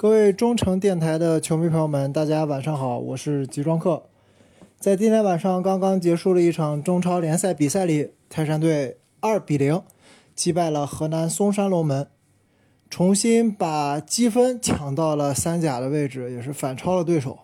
[0.00, 4.04] 各位中诚电台的球迷朋友们，大家晚上好，我是吉庄客。
[4.78, 9.82] 在今天晚上刚刚结束了一场中超联赛比赛里，泰山队二比零
[10.34, 12.08] 击败了河南嵩山龙门，
[12.88, 17.40] 重新把积分抢到了三甲的位置，也是反超了对手。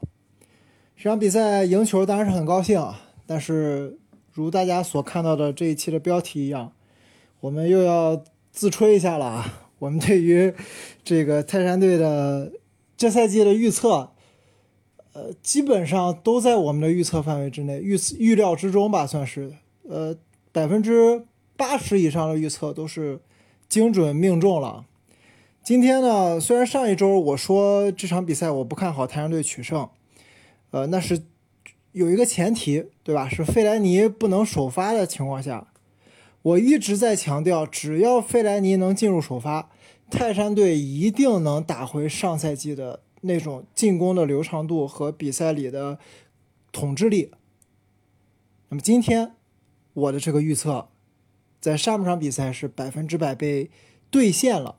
[0.96, 3.98] 这场比赛赢球当然是很高兴啊，但是
[4.32, 6.72] 如大家所看到的这一期的标题一样，
[7.40, 9.62] 我们又要自吹一下了啊。
[9.78, 10.54] 我们对于
[11.04, 12.52] 这个泰山队的
[12.96, 14.12] 这赛季的预测，
[15.12, 19.52] 呃，基本上都在我们的预测范围之内，预预料之中吧，算是。
[19.88, 20.16] 呃，
[20.50, 23.20] 百分之八十以上的预测都是
[23.68, 24.84] 精准命中了。
[25.62, 29.88] 今天呢，虽然上一周我说这场比赛我不看好泰山队取胜，
[30.70, 31.22] 呃，那是
[31.92, 33.28] 有一个前提，对吧？
[33.28, 35.68] 是费莱尼不能首发的情况下。
[36.46, 39.68] 我一直在强调，只要费莱尼能进入首发，
[40.08, 45.98] 泰山队一定能打回上赛季的那种进攻的流畅度和比赛里的
[46.70, 47.32] 统治力。
[48.68, 49.32] 那么今天
[49.92, 50.86] 我的这个预测，
[51.60, 53.68] 在上半场比赛是百分之百被
[54.08, 54.76] 兑现了。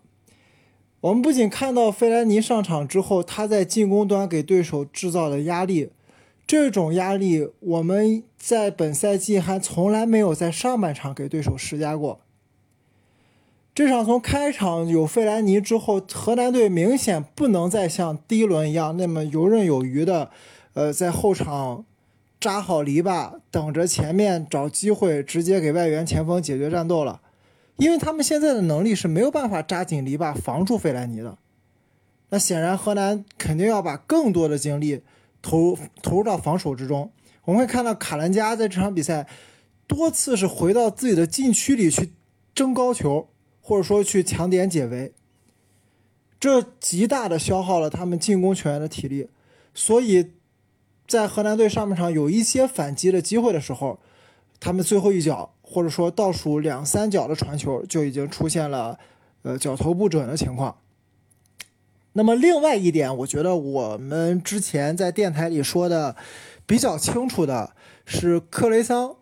[1.01, 5.89] 我们不仅看到费莱尼上场之后，他在进攻端给对手制造的压力。
[6.47, 12.21] 这种压力，我们在本赛季还从来没有在上半场给对手施加过。
[13.75, 20.31] 这场从开场有费莱尼之后，河南队明显不能再像第一轮一样那么游刃有余的，
[20.73, 21.85] 呃，在后场
[22.39, 27.21] 扎好篱笆，等着前面找机会直接给外援前锋解决战斗了。
[27.75, 31.37] 因为他们现在的能力是没有办法扎紧篱笆防住费莱尼的。
[32.29, 35.03] 那显然，河南肯定要把更多的精力。
[35.41, 37.11] 投投入到防守之中，
[37.43, 39.27] 我们会看到卡兰加在这场比赛
[39.87, 42.11] 多次是回到自己的禁区里去
[42.53, 43.29] 争高球，
[43.61, 45.13] 或者说去抢点解围，
[46.39, 49.29] 这极大的消耗了他们进攻球员的体力。
[49.73, 50.31] 所以，
[51.07, 53.99] 在河南队上半场有一些反击的机会的时候，
[54.59, 58.97] 他们最后一脚或者说倒数两三脚的传球就已经出现了
[59.43, 60.75] 呃脚头不准的情况。
[62.17, 66.15] 那么另外一点，我觉得我们之前在电台里说的
[66.65, 69.17] 比较清楚的是，克雷桑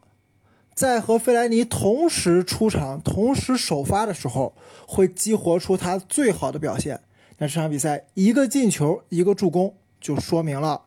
[0.73, 4.55] 在和费莱尼同时出场、同时首发的时候，
[4.88, 7.01] 会激活出他最好的表现。
[7.39, 10.84] 那这场比赛一个进球、一个助攻，就说明了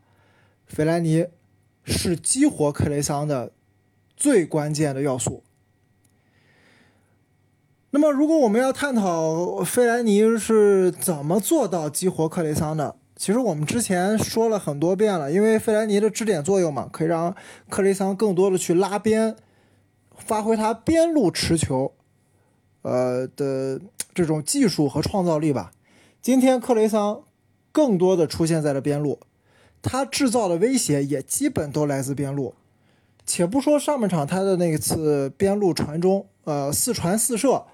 [0.67, 1.27] 费莱尼
[1.85, 3.53] 是激活克雷桑的
[4.17, 5.43] 最关键的要素。
[7.91, 15.33] 那么，如果我们要探讨费莱尼是怎么做到激活克雷桑的，其实我们之前说了很多遍了。
[15.33, 17.35] 因为费莱尼的支点作用嘛，可以让
[17.71, 19.35] 克雷桑更多的去拉边，
[20.15, 21.93] 发挥他边路持球，
[22.83, 23.81] 呃的
[24.13, 25.71] 这种技术和创造力吧。
[26.21, 27.23] 今天克雷桑
[27.73, 29.19] 更多的出现在了边路，
[29.81, 32.55] 他制造的威胁也基本都来自边路。
[33.25, 37.65] 且不说上半场他的那次边路传中，呃，四传四射。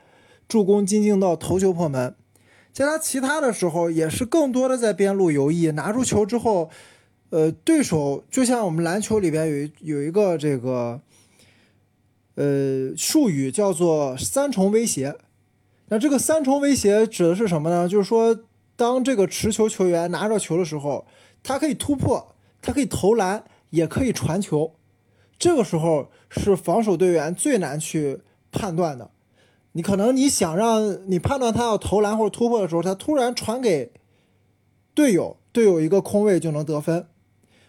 [0.55, 2.15] 助攻金敬道头球破门，
[2.73, 6.71] 在他其他的时候也是更多的在边路游弋，拿住球之后，
[7.31, 9.49] 呃，对手就像我们篮球里边
[9.83, 11.01] 有有一个这个，
[12.37, 15.17] 呃，术语叫做三重威胁。
[15.89, 17.89] 那这个三重威胁指的是什么呢？
[17.89, 18.39] 就是说，
[18.77, 21.05] 当这个持球球员拿着球的时候，
[21.43, 24.77] 他可以突破，他可以投篮，也可以传球。
[25.37, 28.21] 这个时候是防守队员最难去
[28.53, 29.11] 判断的。
[29.77, 33.91] 你可能你想让你判断他要投篮或者突破的时候，他突然传给
[34.95, 37.03] 队友，队友一个空位就能得分；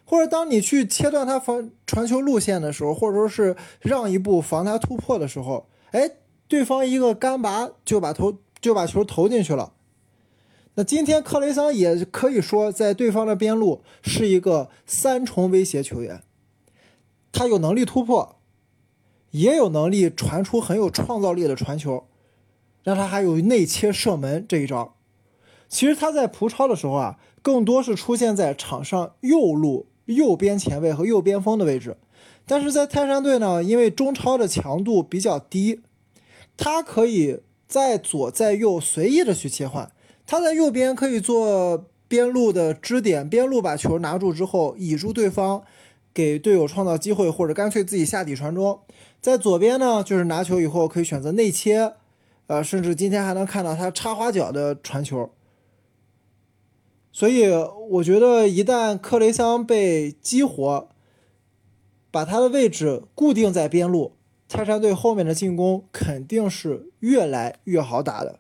[0.06, 6.12] 或者当你去切断他防传球路线的时候，或者说是让一步防他突破的时候，哎，
[6.48, 9.74] 对方一个干拔就把投就把球投进去了。
[10.76, 16.22] 那今天克雷桑也可以说在对方的边路是一个三重威胁球员，
[17.32, 18.34] 他有能力突破。
[19.35, 22.06] 也有能力传出很有创造力的传球，
[22.84, 24.96] 让他还有内切射门这一招。
[25.68, 31.98] 其实他在葡超的时候啊，更多是出现在场上右路右边前卫和右边锋的位置。
[32.45, 35.81] 但是在泰山队呢，因为中超的强度比较低，
[36.56, 39.92] 他可以在左在右随意的去切换。
[40.25, 45.63] 他在右边可以做边路的支点，边路把球拿住之后，倚住对方，
[46.13, 48.80] 给队友创造机会，或者干脆自己下底传中。
[49.25, 51.95] 在左边呢，就是拿球以后可以选择内切，
[52.45, 55.31] 呃，甚至今天还能看到他插花脚的传球。
[57.12, 57.48] 所以
[57.89, 60.88] 我觉得，一旦克雷桑被激活，
[62.12, 64.13] 把他的位置固定在边路，
[64.48, 68.39] 泰山队后面的进攻肯定是越来越好打的。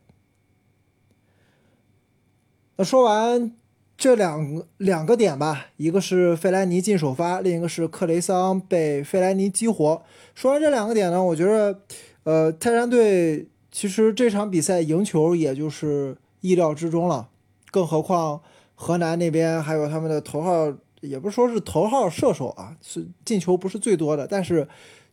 [2.75, 3.55] 那说完
[3.97, 10.03] 这两两个点吧，一个是费莱尼进首发，另一个是克雷桑被费莱尼激活。
[10.33, 11.79] 说完这两个点呢，我觉得，
[12.23, 17.29] 呃，泰山队其实这场比赛赢球也就是意料之中了。
[17.71, 18.41] 更何况
[18.75, 24.67] 河南那边还有他们的头号，也不是说是头号射手啊，是进球不是最多的，但是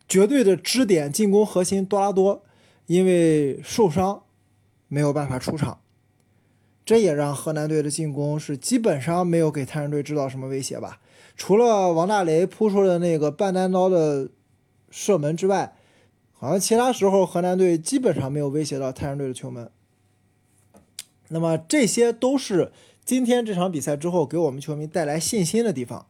[0.09, 2.43] 绝对的支点进攻核心多拉多，
[2.87, 4.23] 因为受伤
[4.89, 5.79] 没有办法出场。
[6.85, 10.99] 这也让河南队的进攻是基本上没有给泰山队制造什么威胁吧？
[11.35, 14.29] 除了王大雷扑出的那个半单刀的
[14.91, 15.75] 射门之外，
[16.33, 19.71] 好像其他时候河南队基本上没有威胁到泰山队的球门。
[21.29, 22.71] 那么这些都是
[23.05, 26.05] 今天这场比赛之后给我们球迷带来信心的地方。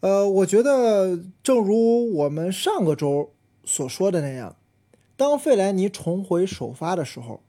[0.00, 3.32] 呃，我觉得正如我们上个周
[3.64, 4.56] 所说的那样，
[5.16, 7.40] 当费莱尼重回首发的时候。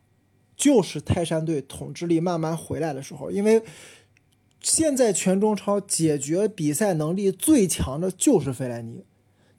[0.62, 3.64] 就是泰山队统治力慢慢回来的时候，因为
[4.62, 9.04] 现在全中超解决比赛能力最强的就是费莱尼。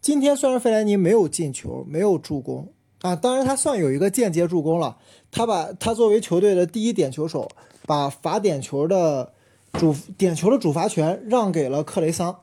[0.00, 4.98] 今天虽然费莱尼没有进球，没有助攻啊，当然他算有一个间接助攻了。
[5.32, 7.48] 他把他作为球队的第一点球手，
[7.84, 9.32] 把罚点球的
[9.72, 12.38] 主点球的主罚权让给了克雷桑，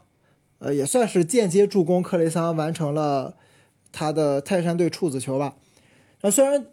[0.58, 3.38] 呃，也算是间接助攻克雷桑完成了
[3.94, 5.56] 他的泰山队处子球吧。
[6.20, 6.66] 那虽然。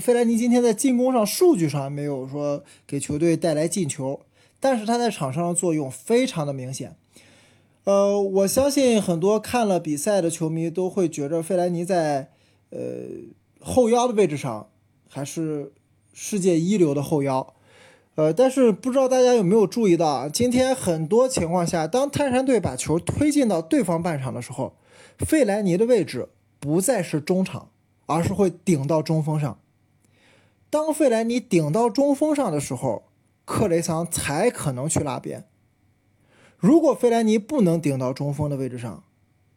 [0.00, 4.20] 费莱尼今天在进攻上数据上没有说给球队带来进球，
[4.58, 6.96] 但是他在场上的作用非常的明显。
[7.84, 12.30] 呃，我相信很多看了比赛的球迷都会觉着费莱尼在
[12.70, 12.78] 呃
[13.60, 14.68] 后腰的位置上
[15.08, 15.72] 还是
[16.12, 17.54] 世界一流的后腰。
[18.16, 20.28] 呃，但是不知道大家有没有注意到啊？
[20.28, 24.74] 今天很多情况下，当泰山队把球推进到对方半场的时候，
[25.18, 26.28] 费莱尼的位置
[26.58, 27.70] 不再是中场。
[28.08, 29.60] 而是会顶到中锋上。
[30.70, 33.04] 当费莱尼顶到中锋上的时候，
[33.44, 35.46] 克雷桑才可能去拉边。
[36.58, 39.04] 如果费莱尼不能顶到中锋的位置上，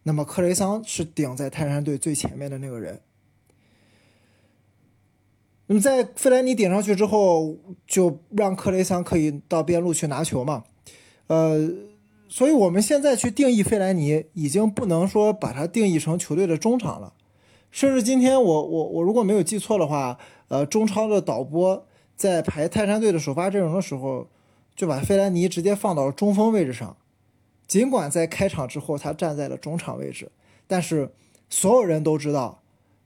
[0.04, 3.02] 那么克雷桑是顶在泰山队最前面的那个人。
[5.68, 7.58] 那么在费莱尼顶上去之后，
[7.88, 10.66] 就让克雷桑可以到边路去拿球嘛？
[11.28, 11.72] 呃，
[12.28, 17.14] 所以我们现在去定义费莱尼，已经不能说把它定义成球队的中场了。
[17.72, 20.20] 甚至今天我我我如果没有记错的话，
[20.50, 21.88] 呃，中超的导播
[22.18, 24.28] 在排泰山队的首发阵容的时候，
[24.76, 26.98] 就把费兰尼直接放到了中锋位置上。
[27.66, 30.30] 尽管在开场之后他站在了中场位置，
[30.68, 31.14] 但是
[31.50, 32.62] 所有人都知道，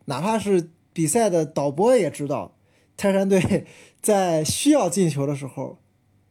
[0.06, 2.56] 哪怕是比赛的导播也知道，
[2.98, 3.68] 泰山队
[4.02, 5.78] 在需要进球的时候，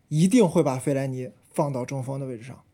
[0.09, 2.65] 一定会把费兰尼放到中锋的位置上。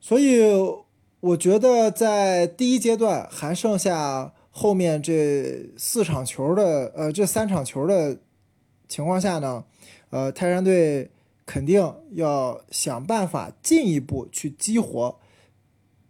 [0.00, 0.87] 所以。
[1.20, 8.18] 我觉得在第一阶段还剩下后面这四场球的，呃，这三场球的
[8.88, 9.64] 情况下呢，
[10.10, 11.10] 呃，泰山队
[11.44, 15.18] 肯定要想办法进一步去激活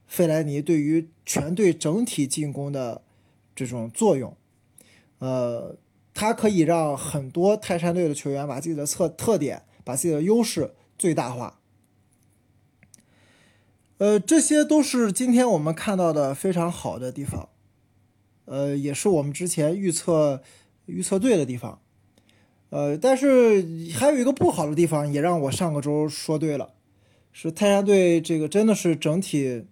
[0.06, 3.00] 费莱尼对于全队整体进攻的
[3.54, 4.36] 这种作用，
[5.20, 5.76] 呃，
[6.12, 11.57] 他可以让很多泰山队的球员把自己的特特点、把自己的优势最大化。
[13.98, 17.48] 呃，这些都是今天我们看到的非常好的地方，
[18.44, 20.40] 呃，也是我们之前预测
[20.86, 21.80] 预测对的地方，
[22.70, 26.74] 呃，但是还有一个不好的地方，也让我上个周说对了，
[27.32, 29.64] 是泰山队这个真的是整体，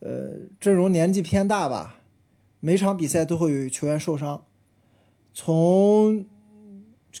[0.00, 1.96] 呃，阵容年纪偏大吧，
[2.60, 4.46] 每场比赛都会有球员受伤，
[5.34, 6.24] 从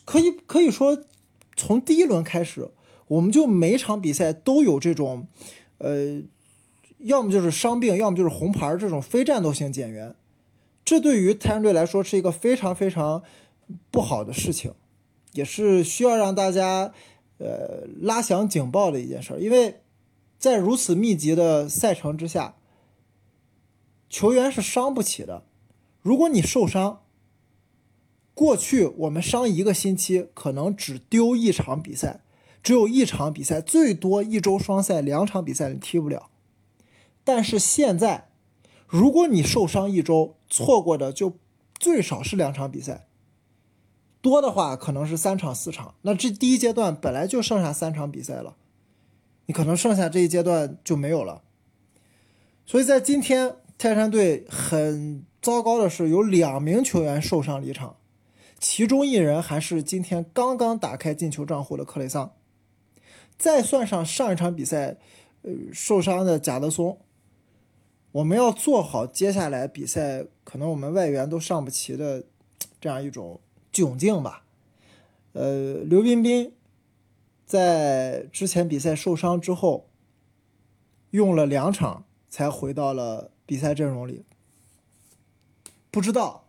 [0.06, 1.04] 可以可以说
[1.54, 2.70] 从第一轮开始，
[3.08, 5.28] 我们就每场比赛都有这种。
[5.82, 6.22] 呃，
[6.98, 10.14] 要么就是伤病，要么就是红牌这种非战斗性减员，
[10.84, 13.24] 这对于泰山队来说是一个非常非常
[13.90, 14.72] 不好的事情，
[15.32, 16.92] 也是需要让大家
[17.38, 19.36] 呃拉响警报的一件事。
[19.40, 19.80] 因为
[20.38, 22.54] 在如此密集的赛程之下，
[24.08, 25.42] 球员是伤不起的。
[26.00, 27.02] 如果你受伤，
[28.34, 32.20] 过去我们伤一个星期可能只丢一场比赛。
[32.62, 36.30] 只有一场比赛，最多一周双赛，两场比赛你踢不了。
[37.24, 38.28] 但是现在，
[38.86, 41.34] 如果你受伤一周，错过的就
[41.78, 43.06] 最少是两场比赛，
[44.20, 45.94] 多的话可能是三场四场。
[46.02, 48.54] 那这第一阶段本来就剩下三场比赛了，
[49.46, 51.42] 你可能剩下这一阶段就没有了。
[52.64, 57.96] 所以在今天，泰山队很糟糕的是有两名球员受伤离场，
[58.60, 62.32] 其中一人还是今天刚刚打开进球账户的克雷桑。
[63.42, 64.96] 再算上上一场比赛，
[65.42, 66.96] 呃，受伤的贾德松，
[68.12, 72.22] 我们要做好接下来比赛可能我们外援都上不齐的
[72.80, 73.40] 这样一种
[73.72, 74.44] 窘境吧。
[75.32, 76.52] 呃，刘彬彬
[77.44, 79.88] 在之前比赛受伤之后，
[81.10, 84.24] 用了两场才回到了比赛阵容里。
[85.90, 86.44] 不知道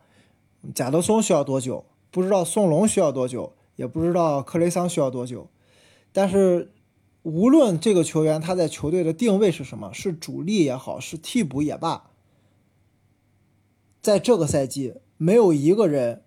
[0.72, 5.48] 贾德松需要多久，不知道宋龙需要多久，也不知道克雷桑需要多久。
[6.12, 6.70] 但是，
[7.24, 12.10] 无论这个球员他在球队的定位是什么，是主力也好，是替补也罢，
[14.00, 16.22] 在这个赛季没有一个人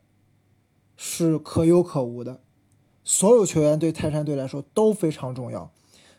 [0.98, 2.42] 是可有可无的。
[3.04, 5.72] 所有球员对泰山队来说都非常重要，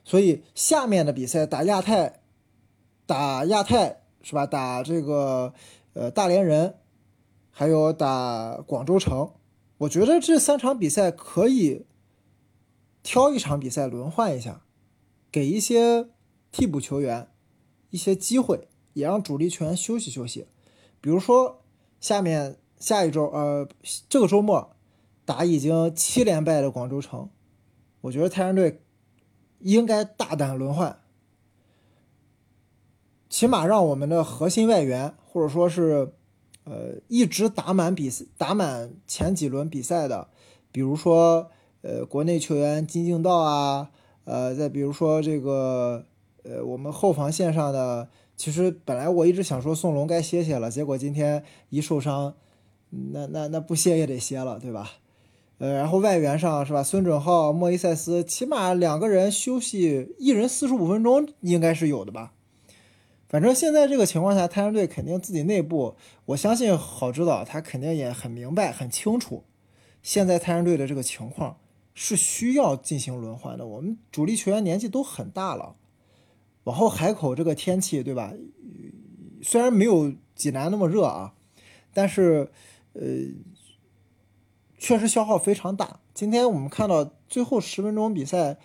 [0.02, 2.20] 所以下面的比赛打亚太，
[3.04, 4.47] 打亚太是吧？
[4.47, 5.52] 打这个
[5.92, 6.76] 呃大连人。
[7.50, 9.32] 还有打广州城，
[9.78, 11.87] 我觉得这三场比赛可以
[13.02, 14.62] 挑一场比赛轮换一下，
[15.30, 16.08] 给一些
[16.50, 17.28] 替补球员
[17.90, 20.47] 一些机会，也让主力球员休息休息。
[21.00, 21.62] 比如说
[22.00, 23.68] 下面下一周，呃，
[24.08, 24.76] 这个周末
[25.25, 27.30] 打已经七连败的广州城，
[28.02, 28.82] 我觉得泰山队
[29.61, 31.00] 应该大胆轮换，
[33.28, 36.12] 起码让我们的核心外援或者说是。
[36.70, 40.28] 呃，一直打满比赛、打满前几轮比赛的，
[40.70, 43.90] 比如说，呃，国内球员金敬道啊，
[44.28, 46.04] 呃，再比如说这个，
[46.42, 48.06] 呃，我们后防线上的，
[48.37, 52.35] 其实本来我一直想说宋龙该歇歇了，结果今天一受伤，
[52.90, 54.90] 那那那不歇也得歇了，对吧？
[55.56, 56.82] 呃，然后外援上是吧？
[56.82, 62.35] 孙准浩、莫伊塞斯，起码两个人休息，一人四十五分钟应该是有的吧？
[63.30, 65.94] 反正现在这个情况下，泰山队肯定自己内部，
[66.26, 69.44] 我相信郝指导他肯定也很明白、很清楚，
[70.02, 71.56] 现在泰山队的这个情况
[72.00, 73.66] 是需要进行轮换的。
[73.66, 75.74] 我们主力球员年纪都很大了，
[76.62, 78.32] 往后海口这个天气，对吧？
[79.42, 81.34] 虽然没有济南那么热啊，
[81.92, 82.52] 但是
[82.92, 83.02] 呃，
[84.78, 85.98] 确实消耗非常大。
[86.14, 88.58] 今天我们看到最后十分钟比赛。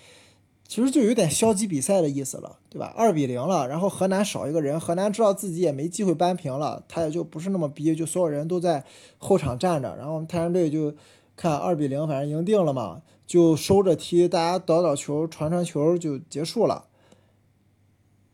[0.66, 2.92] 其实就有点消极比赛的意思了，对吧？
[2.96, 8.84] 二比零了，然后河南少一个人，河南知道自己也没机会扳平了，他也就不是那么逼，就所有人都在
[9.20, 10.96] 后场站着，然后泰山队就
[11.36, 16.90] 看二比零，反正赢定了嘛，就收着踢，大家倒倒球、传传球就结束了。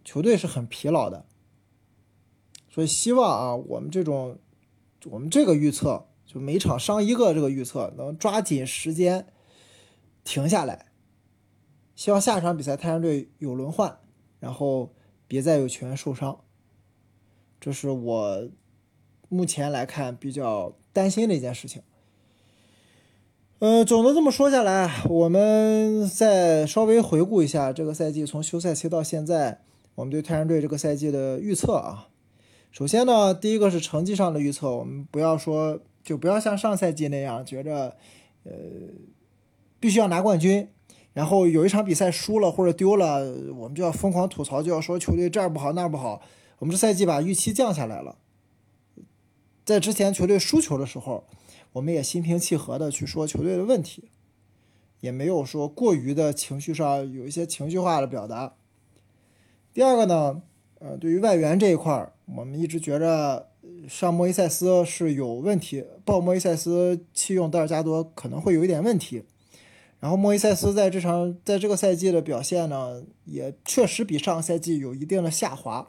[0.04, 1.26] 球队是很疲劳的，
[2.70, 4.40] 所以希望啊，我们这种
[5.06, 9.28] 我们这个预测，就每场伤一个这个预测，能抓紧时间
[10.24, 10.88] 停下来。
[11.96, 14.00] 希望下一场比赛泰山队有轮换，
[14.40, 14.96] 然后
[15.28, 16.40] 别再有球员受伤。
[17.60, 18.50] 这是我
[19.28, 21.84] 目前来看比较担心的一件事情。
[23.62, 29.60] 嗯，总的这么说下来，我们再稍微回顾一下这个赛季从休赛期到现在，
[29.96, 32.08] 我们对泰山队这个赛季的预测啊。
[32.72, 37.98] 首先呢，第一个是成绩上的预测，我们不要说就不要像上赛季那样觉着
[38.46, 38.54] 呃
[39.78, 40.70] 必须要拿冠军。
[41.12, 46.22] 然后有一场比赛输了或者丢了，我们就要疯狂吐槽，就要说球队这儿不好那儿不好。
[46.60, 48.16] 我们这赛季把预期降下来了。
[49.66, 51.26] 在之前球队输球的时候，
[51.74, 54.10] 我们也心平气和的去说球队的问题，
[55.02, 58.56] 也没有说过于的情绪上有一些情绪化的表达。
[59.74, 60.42] 第二个呢，
[60.80, 63.50] 呃，对于外援这一块儿，我们一直觉着
[63.88, 69.24] 上莫伊塞斯是有问题，报莫伊塞斯弃用德尔加多可能会有一点问题。
[70.00, 75.88] 然后莫伊塞斯在这场在这个赛季的表现呢，也确实比上个赛季有一定的下滑，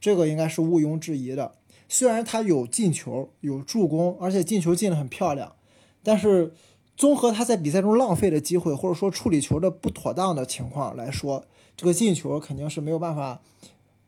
[0.00, 1.52] 这个应该是毋庸置疑的。
[1.92, 5.56] 虽然他有进球、有助攻，而且进球进的很漂亮，
[6.04, 6.54] 但是
[6.96, 11.44] 综合他在比赛中浪费的机会，或者说处理球的不妥当的情况来说，
[11.76, 13.42] 这个进球肯定是没有办法，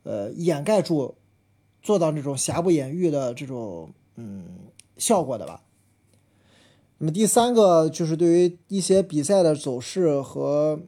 [0.03, 1.15] 呃，掩盖住，
[1.81, 4.45] 做到那种瑕不掩瑜的这种嗯
[4.95, 5.63] 效果的吧。
[6.99, 10.79] 那么第三个就是对于一些比赛的走势和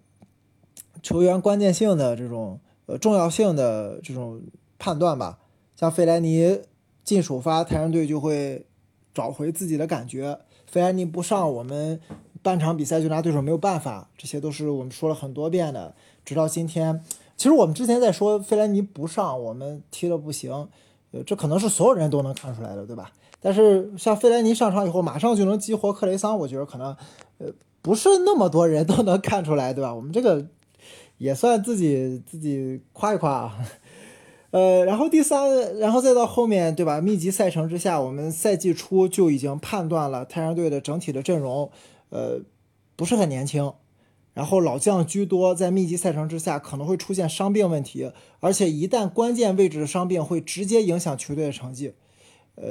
[1.04, 4.42] 球员关键性的这种呃重要性的这种
[4.80, 5.40] 判断吧，
[5.76, 6.62] 像费莱尼
[7.06, 8.66] 进首发，泰山队就会
[9.14, 10.40] 找回自己的感觉。
[10.66, 12.02] 费莱尼不上，我们
[12.42, 15.96] 半场比赛就拿对手没有办法，这些都是我们说了很多遍的。
[16.26, 17.02] 直到今天，
[17.38, 20.68] 其实我们之前在说费莱尼不上，我们踢的不行，
[21.12, 23.12] 呃，这可能是所有人都能看出来的，对吧？
[23.40, 26.98] 但是像费莱尼上场以后，马上就能激活克雷桑，我觉得可能，
[27.38, 27.48] 呃，
[27.84, 29.94] 不是那么多人都能看出来，对吧？
[29.94, 30.44] 我们这个
[31.20, 33.58] 也算自己自己夸一夸啊。
[34.56, 37.02] 呃，然后第三，然后再到后面，对吧？
[37.02, 41.70] 密集赛程之下，我们赛季初就已经判断了太阳队的整体的阵容，
[42.10, 42.40] 呃，
[42.96, 43.74] 不是很年轻，
[44.34, 51.94] 然后老将居多，在密集赛程之下可能会出现伤病问题，而且一旦关键位置的伤病会直接影响球队的成绩，
[52.56, 52.64] 呃。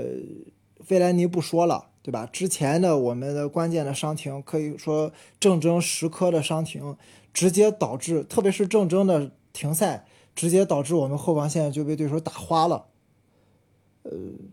[0.85, 2.29] 费莱尼不说了，对吧？
[2.31, 5.11] 之前的我们的关键的伤停，可以说
[5.41, 6.95] 郑铮、石科的伤停，
[7.33, 12.87] 直接导致，特别是郑铮的停赛，直接导致我们后防线就被对手打花了。
[14.03, 14.11] 呃，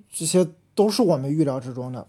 [0.10, 2.08] 这些都是我们预料之中的。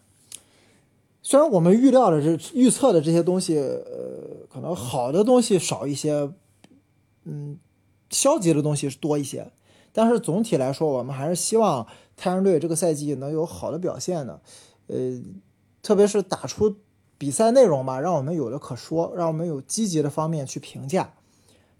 [1.22, 6.32] 虽然我们预料的这预测的这些东西，呃，可能好的东西少一些，
[7.24, 7.58] 嗯，
[8.10, 9.52] 消极的东西是多一些，
[9.92, 11.86] 但是总体来说，我们还是希望
[12.16, 14.40] 太阳队这个赛季能有好的表现的，
[14.88, 15.22] 呃，
[15.80, 16.76] 特别是打出
[17.18, 21.14] 比赛内容吧，让我们有的可说，让我们有积极的方面去评价。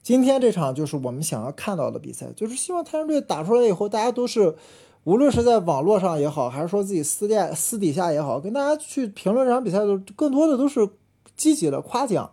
[0.03, 4.57] 今天这场就是我们想要看到的比赛，就是希望太阳队打出来以后，大家都是。
[5.05, 10.89] 无论是在网络上也好，还是说自己私店私底下也好，跟大家去评论这场比赛的，更多的都是
[11.35, 12.31] 积极的夸奖，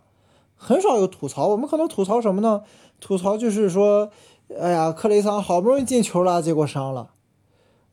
[0.54, 1.48] 很少有吐槽。
[1.48, 2.62] 我们可能吐槽什么呢？
[3.00, 4.08] 吐槽就是说，
[4.56, 7.10] 哎呀，克雷桑好不容易进球了，结果伤了。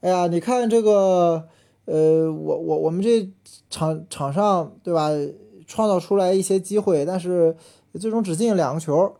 [0.01, 1.47] 哎呀，你看这个，
[1.85, 3.27] 呃，我我我们这
[3.71, 5.09] 场场上对吧，
[5.65, 7.57] 创造出来一些机会，但是
[7.99, 9.15] 最终只进两个球，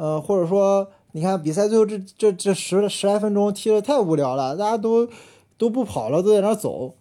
[0.00, 0.90] 呃，或者说。
[1.12, 5.08] 你看比赛最后这这这十十来分钟踢的太无聊了，大家都
[5.58, 6.94] 都不跑了，都在那走，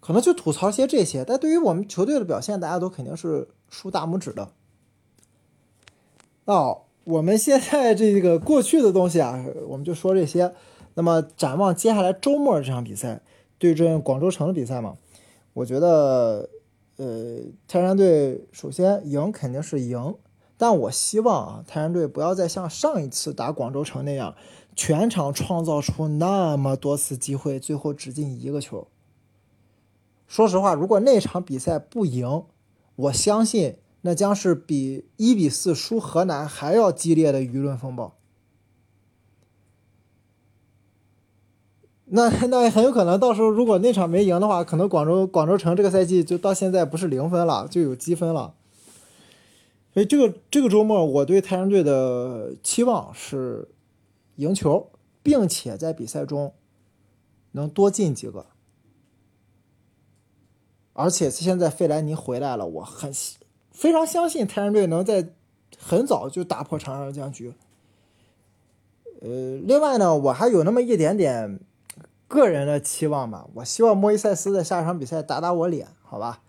[0.00, 1.24] 可能就吐槽些这些。
[1.24, 4.48] 但对于我们球队的表现，大家都肯定是竖大拇指的。
[6.46, 10.52] 那我们现在这个过去的东西啊，我们就说这些。
[10.94, 13.20] 那么展望接下来周末这场比赛，
[13.58, 14.96] 对阵广州城的比赛嘛，
[15.52, 16.50] 我觉得，
[16.96, 20.16] 呃，泰山队首先赢肯定是赢。
[20.58, 24.34] 但我希望啊，泰山队不要再像上一次打广州城那样，
[24.74, 28.88] 全场创造出那么多次机会，最后只进一个球。
[30.26, 32.44] 说实话，如果那场比赛不赢，
[32.96, 38.14] 我相信那将是比一比四输河南还要激烈的舆论风暴。
[42.06, 48.54] 那那很有可能到时候如果那场没赢的话，可能广州广州城这个赛季就到现在不是零分了，就有积分了。
[49.96, 53.66] 所以这个这个周末，我对泰山队的期望是
[54.34, 54.90] 赢球，
[55.22, 56.52] 并且在比赛中
[57.52, 58.44] 能多进几个。
[60.92, 63.10] 而且现在费莱尼回来了，我很
[63.70, 65.30] 非常相信泰山队能在
[65.78, 67.54] 很早就打破长沙僵局。
[69.22, 71.58] 呃，另外呢，我还有那么一点点
[72.28, 76.42] 个人的期望吧，我希望莫伊塞斯在下一场比赛打打我脸，好吧？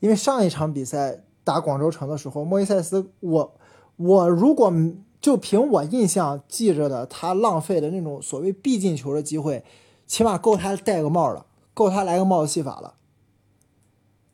[0.00, 1.22] 因为上一场比赛。
[1.48, 3.54] 打广州城的时候，莫伊塞斯，我
[3.96, 4.70] 我如果
[5.18, 9.64] 就凭我印象记着的，他浪费的那种所谓必进球的机会，
[10.06, 12.96] 起码够他戴个帽了，够他来个帽子戏法了。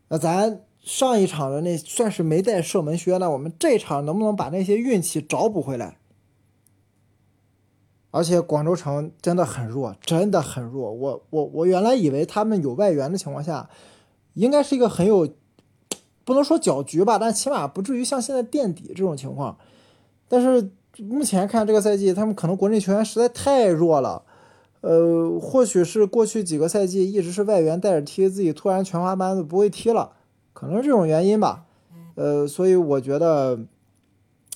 [0.09, 5.99] 那咱上一场的那算是没带射门靴，那我们这场能不能把那些运气找补回来？
[8.11, 10.93] 而且广州城真的很弱，真的很弱。
[10.93, 13.71] 我我我原来以为他们有外援的情况下，
[14.33, 15.29] 应该是一个很有。
[16.25, 19.57] 不能说搅局吧，但起码不至于像现在垫底这种情况。
[20.29, 24.23] 但是目前看这个赛季，他们可能国内球员实在太弱了。
[24.81, 30.13] 呃，或许是过去几个赛季一直是外援带着踢，自己突然全华班子不会踢了，
[30.53, 31.65] 可能是这种原因吧。
[32.17, 33.59] 呃，所以我觉得，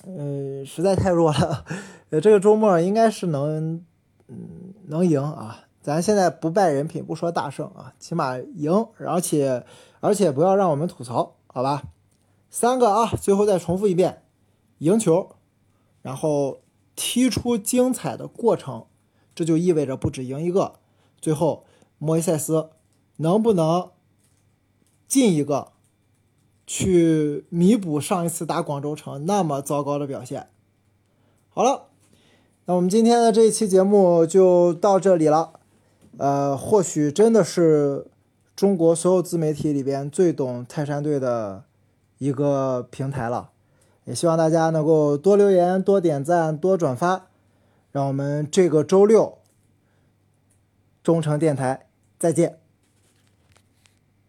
[0.07, 1.65] 嗯，实在太弱了。
[2.11, 3.83] 呃，这个周末应该是能，
[4.29, 5.65] 嗯，能赢啊。
[5.81, 9.65] 咱现在不败人品，不说大胜啊，起码赢，而且
[10.01, 11.37] 而且不要让我们吐槽。
[11.59, 11.89] 好吧，
[12.49, 14.23] 三个啊，最后再重复一遍，
[14.79, 15.31] 赢球，
[16.03, 16.61] 然后
[16.95, 18.87] 踢出精彩的过程，
[19.35, 20.75] 这就意味着不止赢一个。
[21.21, 21.65] 最后，
[21.99, 22.71] 莫伊塞斯
[23.17, 23.91] 能不能
[25.09, 25.73] 进一个，
[26.65, 30.51] 去弥补上一次打广州城那么糟糕的表现？
[31.49, 31.89] 好了，
[32.67, 35.59] 那我们今天的这一期节目就到这里了。
[36.19, 38.07] 呃，或许真的是。
[38.59, 41.63] 中国所有自媒体里边最懂泰山队的
[42.19, 43.51] 一个平台了，
[44.03, 47.29] 也希望大家能够多留言、多点赞、多转发，
[47.93, 49.39] 让我们这个周六
[51.05, 51.87] 中诚电台
[52.19, 52.59] 再见。